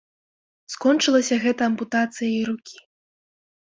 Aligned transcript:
Скончылася 0.75 1.35
гэта 1.45 1.61
ампутацыяй 1.73 2.41
рукі. 2.51 2.75